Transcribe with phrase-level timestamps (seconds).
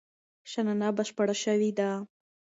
[0.51, 1.89] شننه بشپړه شوې ده.